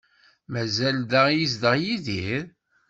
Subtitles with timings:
[0.51, 2.45] Mazal da i yezdeɣ Yidir?